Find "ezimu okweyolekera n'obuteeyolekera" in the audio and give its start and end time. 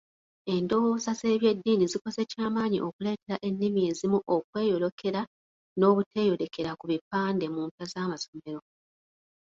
3.91-6.71